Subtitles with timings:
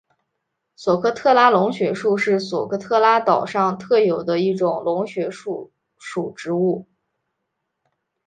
[0.75, 6.87] 索科特拉龙血树是索科特拉岛上特有的一种龙血树属植物。